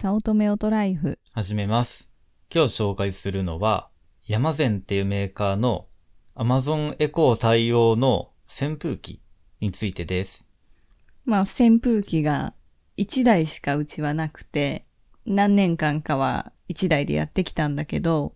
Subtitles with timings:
[0.00, 1.18] 早乙女オトライフ。
[1.32, 2.12] 始めます。
[2.54, 3.88] 今日紹介するのは、
[4.28, 5.88] ヤマゼンっていうメーカーの
[6.36, 9.20] Amazon エコー対応の扇風機
[9.58, 10.46] についてです。
[11.24, 12.54] まあ、扇風機が
[12.96, 14.86] 1台しかうちはなくて、
[15.26, 18.34] 何年間かは1台でやってきたんだけど、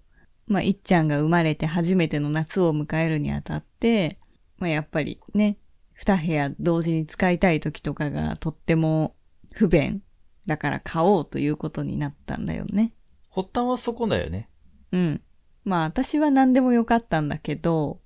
[0.49, 4.19] まあ、いっちゃんが生まれて初めての夏を迎えるにあたって、
[4.59, 5.59] まあ、やっぱりね、
[6.05, 9.15] 2部屋同時に使いたい時とかがとっても
[9.53, 10.03] 不便。
[10.47, 12.93] だから買おうということになったんだよね。
[13.31, 14.49] 発端はそこだよね。
[14.93, 15.21] うん。
[15.65, 18.01] まあ私は何でもよかったんだけど、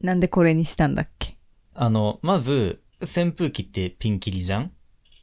[0.00, 1.36] なんでこれにしたんだっけ？
[1.74, 4.72] あの、まず、扇風機ってピンキリじゃん？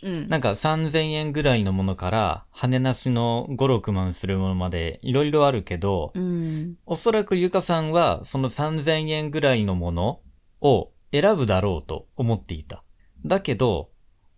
[0.03, 0.29] うん。
[0.29, 6.75] なんか3000円ぐらいのものから、羽なしの5、6万するものまでいろいろあるけど、うん。
[6.85, 10.19] おそらくゆかさんはその3000円ぐらいのもの
[10.61, 12.83] を選ぶだろうと思っていた。
[13.25, 13.89] だけど、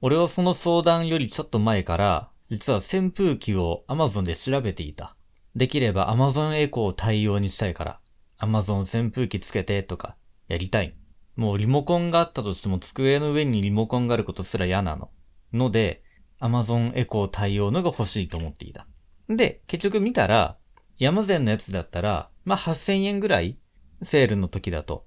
[0.02, 5.16] 俺はその相談よりちょっと前から、実は扇風機を Amazon で調べていた。
[5.56, 8.00] できれば Amazon エコー対応にしたいから、
[8.40, 10.16] Amazon 扇風機つけてとか、
[10.48, 10.96] やりたい。
[11.36, 15.10] もうリモコンがあったとしても机の上にリモコンがあることすら嫌なの。
[15.52, 16.02] ので、
[16.40, 18.88] Amazon エコー対応のが欲しいと思っていた。
[19.28, 20.58] で、結局見たら、
[20.98, 23.58] ヤマゼンのやつだったら、まあ、8000円ぐらい
[24.02, 25.06] セールの時だと。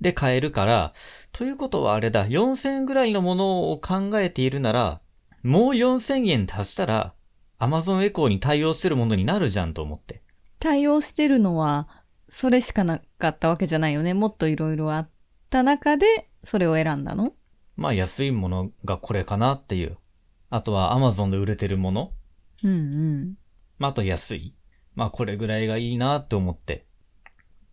[0.00, 0.92] で、買えるから、
[1.32, 5.00] ということはあれだ、4000円ぐらいのものを考えているなら、
[5.42, 7.14] もう4000円足したら、
[7.58, 10.22] Amazon エコーに対応してるものになるじゃんと思って。
[10.58, 11.88] 対応してるのは、
[12.28, 14.14] それしかなかったわけじゃないよね。
[14.14, 15.10] もっといろいろあっ
[15.50, 17.32] た中で、それを選んだの？
[17.76, 19.98] まあ、安いものがこれかなっていう。
[20.50, 22.12] あとは Amazon で売れてるもの。
[22.62, 23.34] うんうん。
[23.78, 24.54] まあ、あと安い。
[24.94, 26.86] まあ、これぐらいがいいなって思って。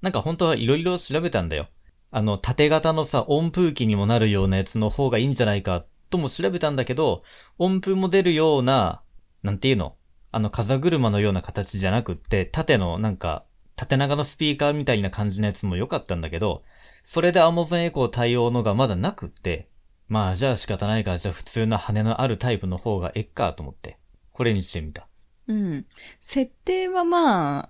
[0.02, 1.68] なんか本当はいろいろ調べたんだよ。
[2.12, 7.24] あの、縦型のさ、温風機にもなるようなやつの方がいいんじゃないかとも調べたんだけど、
[7.58, 9.02] 温風も出るような、
[9.44, 9.96] なんていうの？
[10.32, 13.46] あの、風車のような形じゃなくって、縦のなんか、
[13.76, 16.64] 縦長のスピーカーみたいな感じのやつも良かったんだけど、
[17.04, 19.70] それで Amazon エコー対応のがまだなくって、
[20.08, 23.98] まあじゃあ仕方ないからじゃあ普通の羽のあるタイプの方がえっかと思って、
[24.34, 25.08] これにしてみた。
[25.48, 25.86] うん。
[26.20, 27.70] 設定はまあ、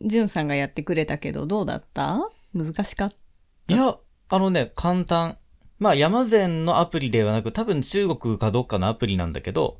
[0.00, 2.30] じゅんさんがやってくれたけど、どうだった？
[2.54, 3.12] 難しかっ
[3.74, 3.96] いや、
[4.28, 5.38] あのね、簡単。
[5.78, 9.78] まあ、ヤマゼンのアプリではなく、多分中国かどっかのアプリなんだけど、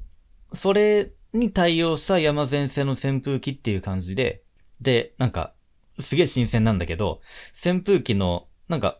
[0.52, 4.42] それに対応したヤマゼン製の扇風機っていう感じで、
[4.80, 5.52] で、なんか、
[5.98, 7.20] すげえ新鮮なんだけど、
[7.66, 8.98] 扇風機の、なんか、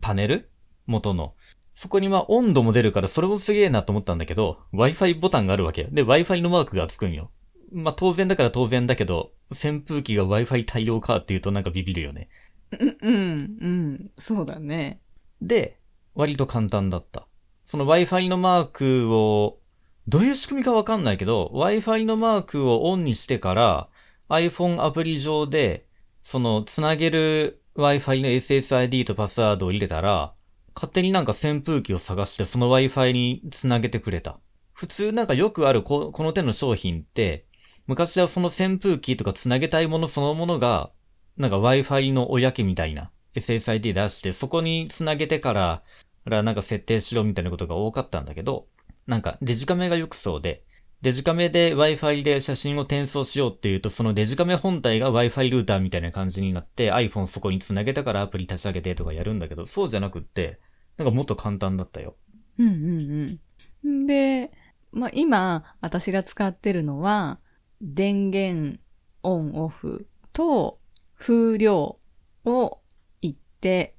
[0.00, 0.50] パネル？
[0.86, 1.34] 元の。
[1.74, 5.84] そこにまあ温度も出るからそれもすげえなと思ったんだけど、Wi-Fi ボタンがあるわけ。
[5.84, 7.30] で、Wi-Fi のマークがつくんよ。
[7.70, 12.28] まあ当然だから当然だけど、扇風機が Wi-Fi 対応かっていうとなんかビビるよね。
[12.70, 15.00] うん、うん、そうだね。
[15.40, 15.78] で、
[16.14, 17.26] 割と簡単だった。
[17.64, 19.60] その Wi-Fi のマークを、
[20.06, 23.88] どういう仕組みかわかんないけど、Wi-Fi のマークをオンにしてから、
[24.28, 25.86] iPhone アプリ上で、
[26.22, 30.34] その、つなげる Wi-Fi の SSID とパスワードを入れたら、
[30.74, 34.38] 勝手になんか扇風機を探してその Wi-Fi につなげてくれた。
[34.72, 37.46] 普通なんかよくあるここの手の商品って、
[37.86, 40.90] 昔はその扇風機とかつなげたいものそのものが、
[41.38, 45.52] なんか Wi-Fi のおやけみたいな SSID 出して、そこにつなげてか
[46.26, 48.66] ら、なんか設定しろみたいなことが多かったんだけど、
[49.06, 50.62] なんかデジカメがよくそうで、
[51.00, 60.58] デジカメで Wi-Fi で写真を転送しようっていうと、そのデジカメ本体が Wi-Fi ルーターみたいな感じになって iPhone そこにつなげたからアプリ立ち上げてとかやるんだけど、そうじゃなくって、
[60.96, 62.16] なんかもっと簡単だったよ。
[62.58, 63.40] うんうん
[63.84, 64.06] うん。
[64.06, 64.50] で、
[64.90, 67.38] まあ今、私が使ってるのは、
[67.80, 68.80] 電源
[69.22, 70.76] オンオフと
[71.18, 71.96] 風量
[72.44, 72.80] を
[73.20, 73.94] 言って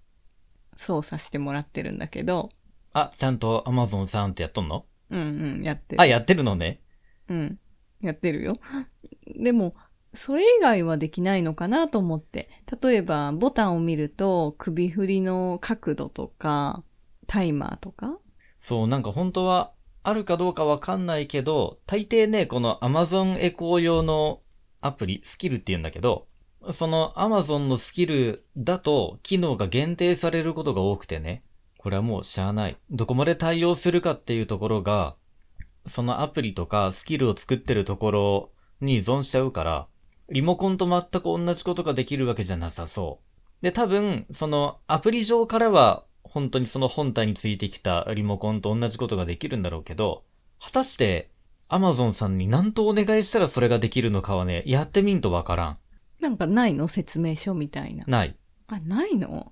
[0.78, 2.50] 操作してもらってるんだけど、
[2.94, 4.86] あ、ちゃんと Amazon さんってやっとんの？
[5.10, 6.02] うんうん、やってる。
[6.02, 6.82] あ、やってるのね。
[7.28, 7.60] うん。
[8.02, 8.56] やってるよ。
[9.40, 9.74] でも、
[10.14, 12.50] それ以外はできないのかなと思って。
[12.82, 16.82] 例えば、ボタンを見ると、首振りの角度とか、
[17.28, 18.18] タイマーとか？
[18.58, 24.42] そう、なんか本当はあるかどうかわかんないけど、大抵ね、この Amazon エコー用の
[24.82, 26.29] アプリ、スキルって言うんだけど、
[26.72, 31.44] その Amazon のスキルだと機能が限定されることが多くてね。
[31.78, 32.78] これはもうしゃあない。
[32.92, 35.16] どこまで対応するかっていうところが、
[35.86, 38.52] そのアプリとかスキルを作ってるところ
[38.82, 39.88] に依存しちゃうから、
[40.30, 43.64] リモコンと全く同じことができるわけじゃなさそう。
[43.64, 50.24] で、多分、そのアプリ上からは本当にその本体についてきたリモコンと同じことができるんだろうけど、
[50.62, 51.30] 果たして、
[51.70, 55.78] アマゾンさんに何とお願いしたらそれができるのかはね、やってみんとわからん。
[56.20, 56.88] なんかないの？
[56.88, 58.04] 説明書みたいな。
[58.08, 58.36] ない。
[58.68, 59.52] あ、ないの？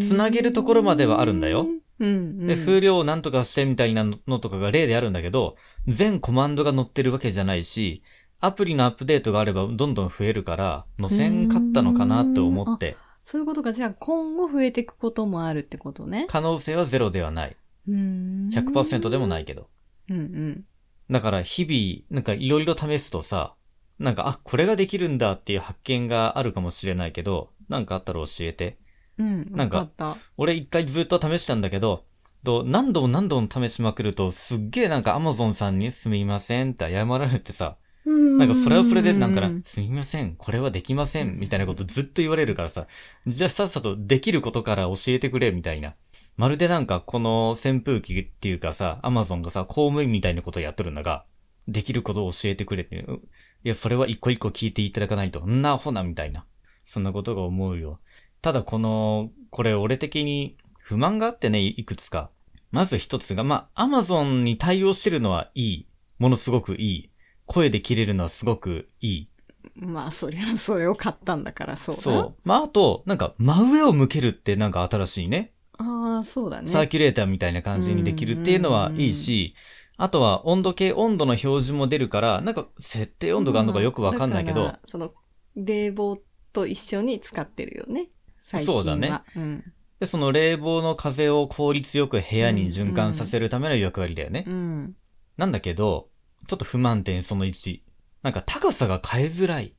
[0.00, 1.66] つなげるところまではあるんだよ。
[1.98, 2.08] うん、う
[2.44, 2.46] ん。
[2.46, 8.02] で、風量をなんとかしてみたいなのとかが例であるんだけど、全コマンドが載ってるわけじゃないし、
[8.40, 13.72] アプリのアップデートがあればどんどん増えるから、載せんかったのかなって思って、そういうことか。
[13.72, 16.26] じゃあ今後増えていくこともあるってことね。
[16.28, 17.56] 可能性はゼロではない。
[17.86, 18.50] うーん。
[18.50, 19.68] 100%でもないけど。
[20.08, 20.64] うんうん。
[21.10, 23.54] だから日々、なんかいろいろ試すとさ、
[24.00, 28.78] なんか、あ、これができるんだっていう発見があるかもしれないけど、なんかあったら教えて。
[29.18, 29.46] うん。
[29.52, 30.16] なんかわかった。
[30.38, 32.04] 俺一回ずっと試したんだけど、
[32.42, 37.76] と何度も何度も試しまくると、すっげえなんか Amazon さんにすみませんって謝られてさ、
[38.06, 42.86] なんかそれはそれでなんかな、すみません、これはできません、みたいなことずっと言われるからさ、
[43.26, 45.94] じゃあさっさとできることから教えてくれ、みたいな。
[46.38, 51.26] まるでなんかこの扇風機っていうかさ、Amazon がさ、公務員みたいなことやっとるんだが、
[51.68, 53.00] できることを教えてくれって。
[53.02, 53.20] う
[53.62, 56.46] いや、それは一個一個聞いていただかないと、んなアホな、みたいな。
[56.82, 58.00] そんなことが思うよ。
[58.40, 62.30] ただこの、これ俺的に不満があってね、いくつか。
[62.70, 65.86] まず一つが、まあ、Amazon に対応してるのはいい。
[66.18, 67.10] ものすごくいい。
[67.46, 69.28] 声で切れるのはすごくいい。
[69.74, 72.02] まあ、そりゃ、それを買ったんだから、そうだ。
[72.02, 72.34] そう。
[72.44, 75.52] まあ、あと、なんか、真上を向けるってなんか新しいね。
[75.78, 76.68] ああ、そうだね。
[76.70, 79.54] サーキュレーターみたいな感じにできるっていうのはいいし、
[80.02, 85.12] あとは温度計、温度の表示も出るから、なんか設定温度があるのかよくわかんないけどだか、らその、
[85.56, 86.18] 冷房
[86.54, 88.08] と一緒に使ってるよね。
[88.40, 88.82] 最近は。
[88.82, 89.20] そうだね。
[89.36, 89.64] うん。
[89.98, 94.44] で、その冷房の風を効率よく部屋に循環させるための役割だよね。
[94.46, 94.96] うん。
[95.36, 96.08] なんだけど、
[96.46, 97.82] ちょっと不満点その1。
[98.22, 99.74] なんか高さが変えづらい。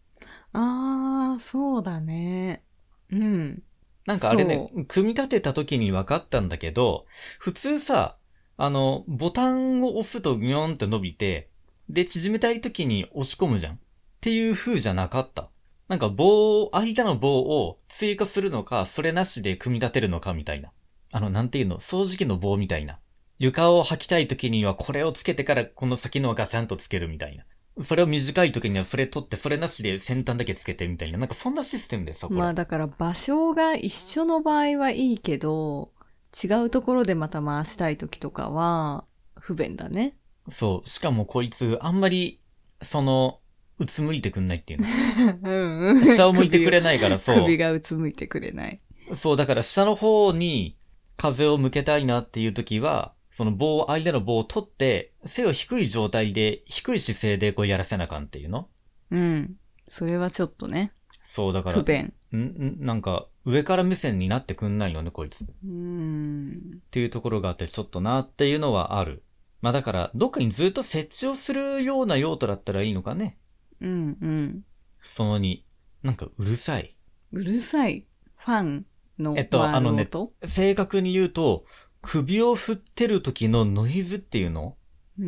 [0.54, 2.64] ああ、そうだね。
[3.12, 3.64] うん。
[4.06, 7.06] なんかあれね、組み立てた時に分かったんだけど、
[7.40, 8.18] 普通さ、
[8.64, 11.50] あの、ボタンを押すとギョンって伸びて、
[11.90, 13.74] で、縮めたい時に押し込むじゃん。
[13.74, 13.78] っ
[14.22, 15.50] ていう風じゃなかった。
[15.88, 20.72] なんか棒、間の棒を追加するのか、それなしで組み立てるのかみたいな。
[21.12, 23.00] あの、なんていうの、掃除機の棒みたいな。
[23.40, 27.46] 床を履きたい時にはこれをつけてからこの先のをガチャンとつけるみたいな。
[27.84, 31.18] それを短い時にはそれ取って、それなしで先端だけつけてみたいな。
[31.18, 32.34] なんかそんなシステムでさ、こ。
[32.36, 35.90] まあだから場所が一緒の場合はいいけど、
[36.32, 39.06] 違うところでまた回したい時とかは
[39.40, 40.16] 不便だね。
[40.50, 40.90] そう。
[40.90, 42.40] しかもこいつ、あんまり、
[42.82, 43.40] その、
[43.78, 44.88] うつむいてくんないっていうの。
[45.44, 46.06] うんうん。
[46.06, 47.42] 下を向いてくれないから、そう。
[47.42, 48.80] 首がうつむいてくれない。
[49.14, 50.78] そう、だから下の方に
[51.18, 58.70] 風を向けたいなっていう時は、その棒を、間の棒を取って、背を低い状態で、低い姿勢でこうやらせなあかんっていうの
[59.10, 59.56] うん。
[59.88, 60.94] それはちょっとね、
[61.24, 62.14] そう、だから、不便。
[62.38, 62.40] ん
[62.82, 65.44] んなんか、上から目線になってくんないのね、こいつ。
[65.44, 66.82] っうん。
[66.92, 69.24] ていうところがあって、ちょっとなっていうのはある。
[69.62, 73.38] まあだから、どっかにずっと設置をするような用途だったらいいのかね。
[73.80, 74.66] うんうん。
[75.02, 75.62] その2。
[76.04, 76.96] なんかうるさい。
[77.32, 78.06] うるさい。
[78.38, 78.86] ファン
[79.20, 81.66] のえっとあのね音正確に言うと、
[82.02, 84.78] 首を振ってる時のノイズっていうの？
[85.20, 85.26] うー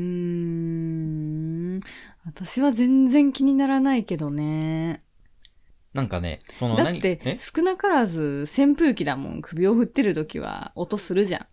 [1.78, 1.82] ん。
[2.26, 5.03] 私は全然気にならないけどね。
[5.94, 7.38] なんかね、その何だってえ？
[7.38, 9.42] 少なからず扇風機だもん。
[9.42, 11.48] 首を振ってる時は音するじゃん。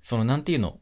[0.00, 0.78] そのなんていうの？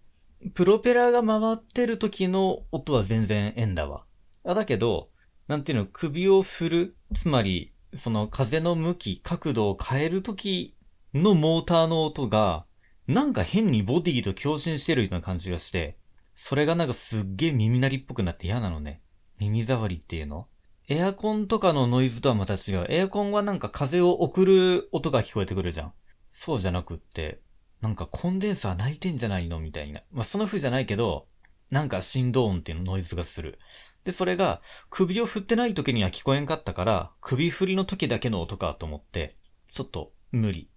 [0.55, 4.05] プロペラが回ってる時の音は全然縁だわ。
[4.45, 5.11] あだけど、
[5.49, 5.87] なんていうの？
[5.87, 10.77] 首を振るつまり、その風の向き、角度を変える時
[11.13, 12.65] のモーターの音が、
[13.09, 15.99] なんか変にボディと共振してるような感じがして、
[16.37, 19.03] それがなんかすっげえ耳鳴りっぽくなって嫌なのね。
[19.41, 20.47] 耳障りっていうの？
[20.93, 22.87] エアコンとかのノイズとはまた違う。
[22.89, 25.93] エアコンはなんか風を送る音が聞こえてくるじゃん。
[26.33, 27.41] そうじゃなくって、
[27.81, 30.03] なんかコンデンサー泣いてんじゃないのみたいな。
[30.11, 31.29] まあ、その風じゃないけど、
[31.71, 33.61] なんか振動音っていうのノイズがする。
[34.03, 39.37] で、それが首を振ってない時には聞こえんかったから、首振りの時だけの音かと思って、
[39.71, 40.69] ちょっと無理。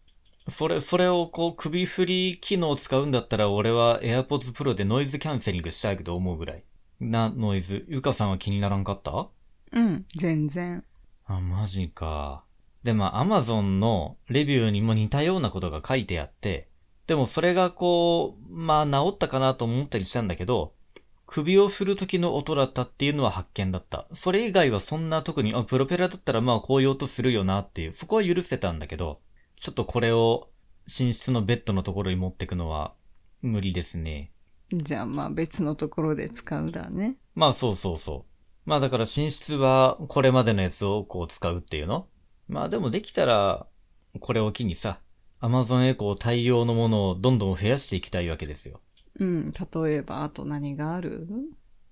[0.48, 6.64] それ、それをこう首振り機能を使うんだったら俺は AirPods Pro でノイズキャンセリングしたいけど思うぐらい。
[7.00, 7.84] なノイズ。
[7.90, 9.28] ゆかさんは気にならんかった？
[9.74, 10.84] うん、全然。
[11.26, 12.44] あ、マジか。
[12.84, 16.70] で、まあ、Amazon のレビューにも似たようなことが書いてあって、
[17.08, 20.74] でもそれがこう、まあ、治ったかなと思ったりしたんだけど、
[21.26, 24.08] 首を振る時の音だったっていうのは発見だった。
[24.14, 29.20] それ以外はそんな特に、あ、プロペラだったらまあこういう音するよなっていう、そこは許せたんだけど、
[29.56, 30.50] ちょっとこれを
[30.86, 32.94] 寝室のベッドのところに持ってくのは
[33.42, 34.32] 無理ですね。
[34.74, 37.18] じゃあまあ別のところで使うだね。
[37.36, 38.33] まあそうそうそう。
[38.66, 42.08] まあだから寝室はこれまでのやつをこう使うっていうの？
[42.48, 43.68] まあでもできたら、
[44.20, 45.00] これを機にさ、
[45.42, 48.80] Amazon Echo 対応のものをどんどん増やしていきたいわけですよ。
[49.20, 51.28] うん、例えばあと何がある？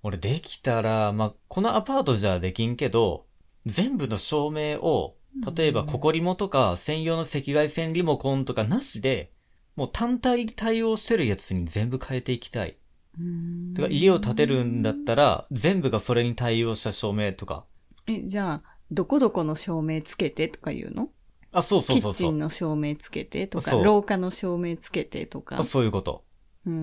[0.02, 3.26] 俺できたら、まあこのアパートじゃできんけど、
[3.66, 5.16] 全部の照明を、
[5.54, 9.32] 例えばココリモとか専用の赤外線リモコンとかなしで、
[9.76, 12.76] もう単体で対応してるやつに全部変えていきたい。
[13.18, 17.64] うーんてか家を建てるんだったら、全部がそれに対応した照明とか、
[18.06, 21.10] え、じゃあ、どこどこの照明つけてとか言うの？
[21.52, 22.32] あ、そうそうキッチンそうそう。
[22.32, 25.58] の照明つけてとか、廊下の照明つけてとか？
[25.58, 26.24] あそういうこと。
[26.66, 26.76] うーん。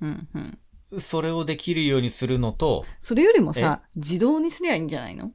[0.00, 0.28] うん
[0.90, 1.00] うん。
[1.00, 5.32] それをできるようにするのと、それよりもさ、自動にすりゃいいんじゃないの？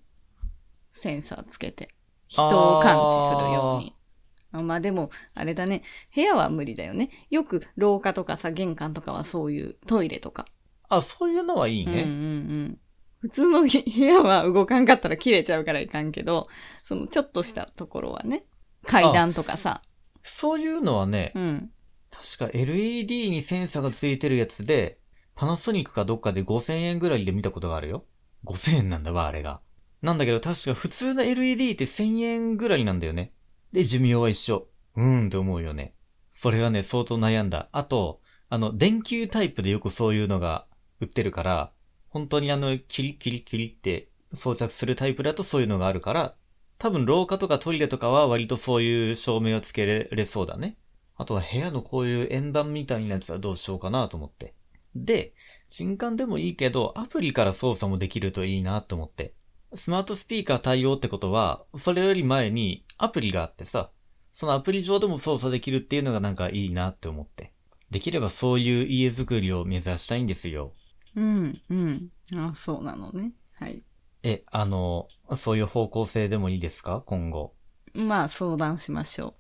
[0.92, 1.90] センサーつけて。
[2.28, 3.97] 人を感知するように。
[4.52, 5.84] あまあでも、あれだね。
[6.16, 7.10] 部屋は無理だよね。
[7.30, 10.46] よく廊下とかさ、玄関とかはそういうトイレとか。
[10.90, 11.92] あ、そういうのはいいね。
[11.92, 12.80] うんうんうん。
[13.20, 16.48] 普通の部屋は動かんかったら切れちゃうからいかんけど、
[16.84, 18.46] そのちょっとしたところはね。
[18.86, 19.82] 階段とかさ。
[20.24, 21.72] そういうのはね、うん。
[22.10, 25.00] 確か LED にセンサーがついてるやつで、
[25.36, 28.02] パナソニックかどっかで5000円ぐらいで見たことがあるよ。
[28.46, 29.62] 5000円なんだわ、あれが。
[30.02, 33.34] なんだけど確か普通の LED って1000円ぐらいなんだよね。
[33.78, 34.68] で、寿命は一緒。
[34.96, 35.94] うーんって思うよね。
[36.32, 37.70] それはね、相当悩んだ。
[37.72, 40.66] あと、あの、電球タイプでよくそういうのが
[41.00, 41.72] 売ってるから、
[42.08, 46.34] 本当にあの、キリキリキリって装着するタイプだとそういうのがあるから、
[46.80, 50.80] 多分廊下とかトイレとかは割とそういう照明をつけれそうだね。
[51.16, 54.56] あとは部屋のこういう円盤みたいなやつはどうしようかなと思って。
[54.96, 55.36] で、
[55.70, 59.36] 新刊でもいいけど、アプリから操作もできるといいなと思って。
[59.74, 63.92] スマートスピーカー対応ってことは、それより前にアプリがあってさ、
[64.32, 67.54] そのアプリ上でも操作できるっていうのがなんかいいなって思って。
[67.90, 70.74] できればそういう家づくりを目指したいんですよ。
[71.16, 72.10] うん、うん。
[72.36, 73.34] あ、そうなのね。
[73.54, 73.82] はい。
[74.24, 77.02] え、あの、そういう方向性でもいいですか？
[77.06, 77.54] 今後。
[77.94, 79.36] まあ、相談しましょ